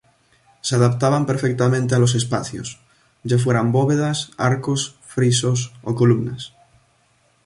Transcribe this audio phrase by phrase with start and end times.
[0.61, 2.79] Se adaptaban perfectamente a los espacios,
[3.23, 6.53] ya fueran bóvedas, arcos, frisos o columnas.